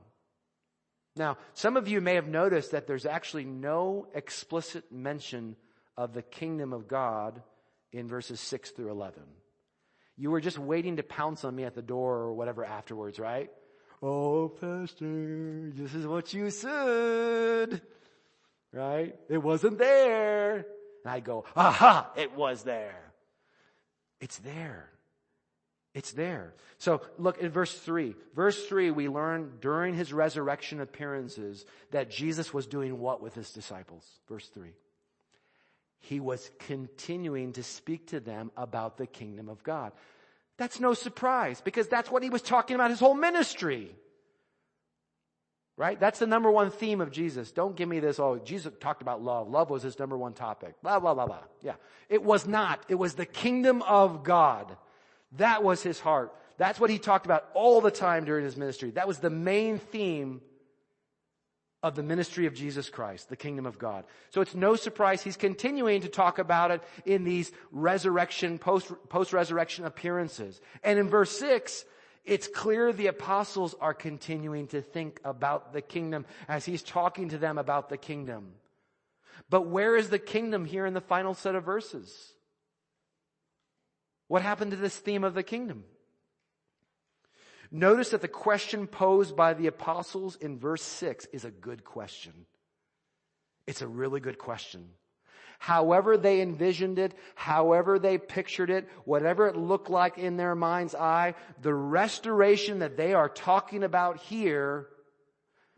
[1.17, 5.55] Now, some of you may have noticed that there's actually no explicit mention
[5.97, 7.41] of the kingdom of God
[7.91, 9.23] in verses 6 through 11.
[10.17, 13.49] You were just waiting to pounce on me at the door or whatever afterwards, right?
[14.01, 17.81] Oh, pastor, this is what you said.
[18.73, 19.15] Right?
[19.29, 20.55] It wasn't there.
[20.55, 23.13] And I go, aha, it was there.
[24.19, 24.89] It's there.
[25.95, 26.53] It's there.
[26.77, 28.13] So look at verse 3.
[28.35, 33.51] Verse 3, we learn during his resurrection appearances that Jesus was doing what with his
[33.51, 34.05] disciples?
[34.27, 34.73] Verse 3.
[36.05, 39.91] he was continuing to speak to them about the kingdom of God.
[40.57, 43.89] That's no surprise because that's what he was talking about his whole ministry.
[45.77, 45.99] Right?
[45.99, 47.51] That's the number one theme of Jesus.
[47.51, 49.49] Don't give me this, oh, Jesus talked about love.
[49.49, 50.75] Love was his number one topic.
[50.81, 51.43] Blah, blah, blah, blah.
[51.61, 51.73] Yeah.
[52.07, 52.81] It was not.
[52.87, 54.77] It was the kingdom of God.
[55.37, 56.33] That was his heart.
[56.57, 58.91] That's what he talked about all the time during his ministry.
[58.91, 60.41] That was the main theme
[61.83, 64.05] of the ministry of Jesus Christ, the kingdom of God.
[64.31, 69.85] So it's no surprise he's continuing to talk about it in these resurrection, post, post-resurrection
[69.85, 70.59] appearances.
[70.83, 71.85] And in verse 6,
[72.23, 77.37] it's clear the apostles are continuing to think about the kingdom as he's talking to
[77.37, 78.53] them about the kingdom.
[79.49, 82.33] But where is the kingdom here in the final set of verses?
[84.27, 85.83] What happened to this theme of the kingdom?
[87.71, 92.33] Notice that the question posed by the apostles in verse 6 is a good question.
[93.67, 94.89] It's a really good question.
[95.57, 100.93] However they envisioned it, however they pictured it, whatever it looked like in their mind's
[100.93, 104.87] eye, the restoration that they are talking about here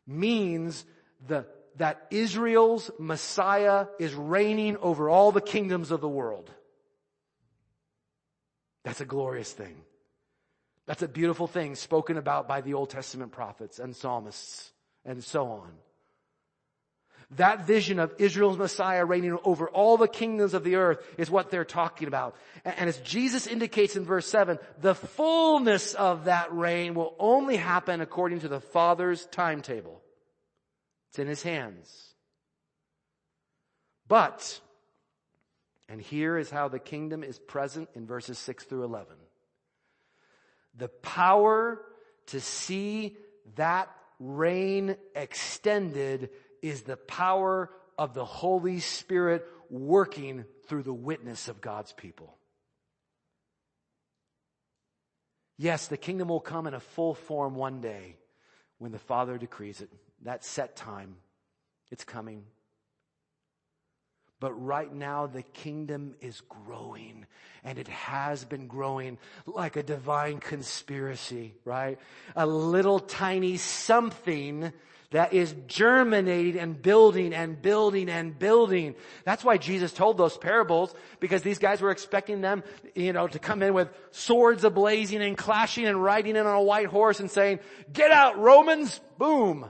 [0.06, 0.86] means
[1.28, 1.46] the,
[1.78, 6.52] that Israel's Messiah is reigning over all the kingdoms of the world.
[8.88, 9.76] That's a glorious thing.
[10.86, 14.72] That's a beautiful thing spoken about by the Old Testament prophets and psalmists
[15.04, 15.74] and so on.
[17.32, 21.52] That vision of Israel's Messiah reigning over all the kingdoms of the earth is what
[21.52, 22.38] they're talking about.
[22.64, 28.00] And as Jesus indicates in verse 7, the fullness of that reign will only happen
[28.00, 30.02] according to the Father's timetable.
[31.10, 32.14] It's in His hands.
[34.08, 34.62] But,
[35.90, 39.16] and here is how the kingdom is present in verses 6 through 11.
[40.76, 41.82] The power
[42.28, 43.18] to see
[43.56, 46.30] that reign extended
[46.62, 52.38] is the power of the Holy Spirit working through the witness of God's people.
[55.58, 58.18] Yes, the kingdom will come in a full form one day
[58.78, 59.90] when the Father decrees it.
[60.24, 61.16] That set time.
[61.90, 62.44] It's coming.
[64.40, 67.26] But right now the kingdom is growing
[67.64, 72.00] and it has been growing like a divine conspiracy, right?
[72.36, 74.72] A little tiny something
[75.12, 78.94] that is germinating and building and building and building.
[79.24, 82.64] That's why Jesus told those parables because these guys were expecting them,
[82.94, 86.62] you know, to come in with swords ablazing and clashing and riding in on a
[86.62, 87.60] white horse and saying,
[87.92, 89.66] get out Romans, boom.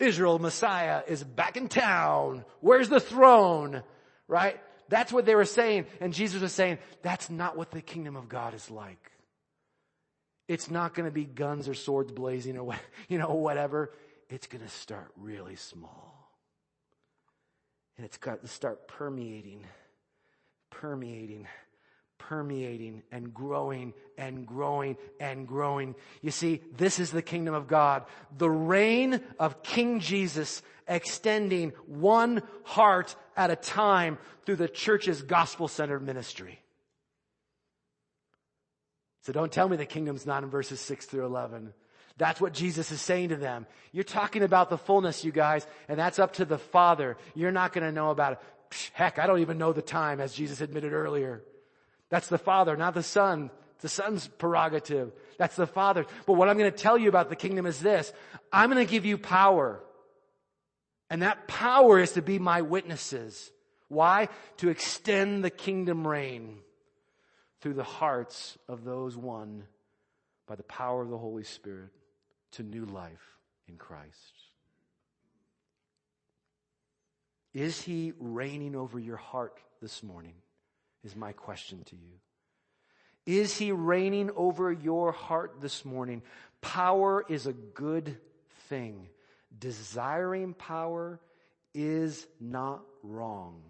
[0.00, 2.44] Israel, Messiah is back in town.
[2.60, 3.82] Where's the throne?
[4.26, 4.58] Right?
[4.88, 5.86] That's what they were saying.
[6.00, 9.12] And Jesus was saying, that's not what the kingdom of God is like.
[10.48, 12.74] It's not going to be guns or swords blazing or,
[13.08, 13.92] you know, whatever.
[14.28, 16.32] It's going to start really small.
[17.96, 19.64] And it's got to start permeating,
[20.70, 21.46] permeating
[22.28, 25.94] permeating and growing and growing and growing.
[26.22, 28.04] You see, this is the kingdom of God.
[28.36, 36.00] The reign of King Jesus extending one heart at a time through the church's gospel-centered
[36.00, 36.60] ministry.
[39.22, 41.72] So don't tell me the kingdom's not in verses 6 through 11.
[42.16, 43.66] That's what Jesus is saying to them.
[43.92, 47.16] You're talking about the fullness, you guys, and that's up to the Father.
[47.34, 48.38] You're not going to know about it.
[48.92, 51.42] Heck, I don't even know the time, as Jesus admitted earlier.
[52.10, 53.50] That's the Father, not the Son.
[53.74, 55.12] It's The Son's prerogative.
[55.38, 56.04] That's the Father.
[56.26, 58.12] But what I'm going to tell you about the kingdom is this.
[58.52, 59.80] I'm going to give you power.
[61.08, 63.50] And that power is to be my witnesses.
[63.88, 64.28] Why?
[64.58, 66.58] To extend the kingdom reign
[67.62, 69.64] through the hearts of those won
[70.46, 71.90] by the power of the Holy Spirit
[72.52, 74.34] to new life in Christ.
[77.54, 80.34] Is he reigning over your heart this morning?
[81.04, 82.20] Is my question to you.
[83.26, 86.22] Is he reigning over your heart this morning?
[86.60, 88.16] Power is a good
[88.68, 89.08] thing.
[89.56, 91.20] Desiring power
[91.74, 93.62] is not wrong.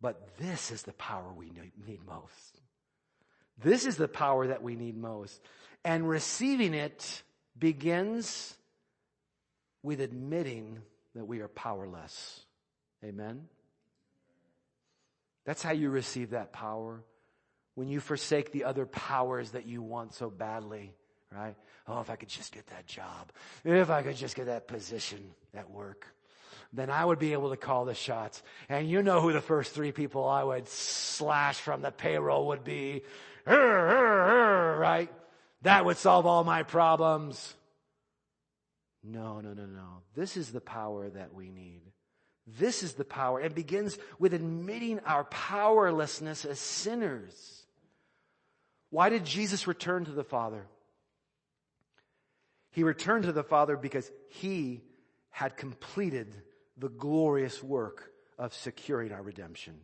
[0.00, 1.50] But this is the power we
[1.86, 2.60] need most.
[3.62, 5.40] This is the power that we need most.
[5.84, 7.22] And receiving it
[7.58, 8.56] begins
[9.82, 10.78] with admitting
[11.14, 12.44] that we are powerless.
[13.04, 13.48] Amen?
[15.48, 17.00] That's how you receive that power.
[17.74, 20.92] When you forsake the other powers that you want so badly,
[21.34, 21.56] right?
[21.86, 23.32] Oh, if I could just get that job.
[23.64, 26.06] If I could just get that position at work.
[26.74, 28.42] Then I would be able to call the shots.
[28.68, 32.62] And you know who the first three people I would slash from the payroll would
[32.62, 33.04] be.
[33.46, 35.08] Right?
[35.62, 37.54] That would solve all my problems.
[39.02, 40.02] No, no, no, no.
[40.14, 41.80] This is the power that we need.
[42.56, 43.40] This is the power.
[43.40, 47.64] It begins with admitting our powerlessness as sinners.
[48.90, 50.66] Why did Jesus return to the Father?
[52.70, 54.82] He returned to the Father because he
[55.30, 56.34] had completed
[56.76, 59.80] the glorious work of securing our redemption.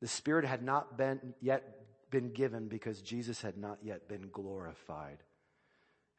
[0.00, 1.76] The Spirit had not been yet
[2.10, 5.18] been given because Jesus had not yet been glorified,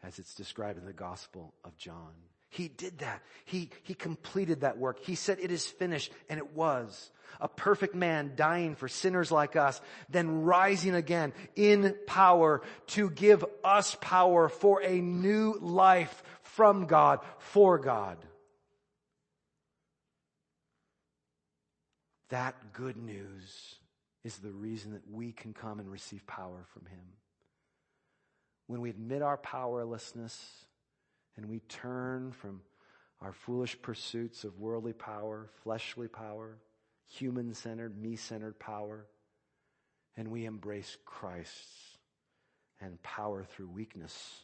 [0.01, 2.13] as it's described in the Gospel of John.
[2.52, 3.24] He did that.
[3.45, 4.99] He, he completed that work.
[4.99, 7.10] He said it is finished, and it was.
[7.39, 9.80] A perfect man dying for sinners like us,
[10.10, 17.22] then rising again in power to give us power for a new life from God,
[17.38, 18.18] for God.
[22.30, 23.76] That good news
[24.26, 27.14] is the reason that we can come and receive power from Him.
[28.68, 30.66] When we admit our powerlessness
[31.38, 32.62] and we turn from
[33.22, 36.58] our foolish pursuits of worldly power, fleshly power,
[37.08, 39.06] human centered, me centered power,
[40.18, 41.98] and we embrace Christ's
[42.82, 44.44] and power through weakness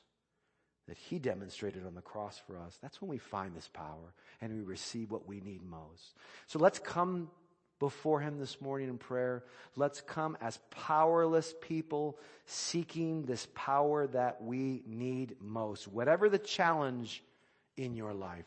[0.88, 4.54] that He demonstrated on the cross for us, that's when we find this power and
[4.54, 6.14] we receive what we need most.
[6.46, 7.30] So let's come
[7.80, 9.44] before Him this morning in prayer.
[9.76, 15.88] Let's come as powerless people seeking this power that we need most.
[15.88, 17.24] Whatever the challenge
[17.76, 18.46] in your life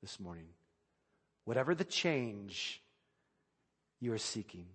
[0.00, 0.48] this morning,
[1.44, 2.80] whatever the change
[4.00, 4.66] you are seeking,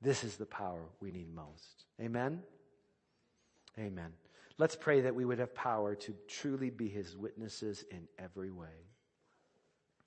[0.00, 1.84] this is the power we need most.
[2.00, 2.42] Amen?
[3.78, 4.12] Amen.
[4.58, 8.91] Let's pray that we would have power to truly be His witnesses in every way.